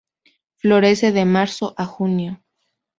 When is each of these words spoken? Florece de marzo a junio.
Florece 0.55 1.11
de 1.11 1.25
marzo 1.25 1.75
a 1.77 1.85
junio. 1.85 2.41